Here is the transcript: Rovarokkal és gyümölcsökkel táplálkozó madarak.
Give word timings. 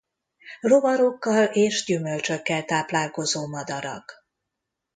Rovarokkal 0.61 1.43
és 1.45 1.83
gyümölcsökkel 1.85 2.65
táplálkozó 2.65 3.47
madarak. 3.47 4.13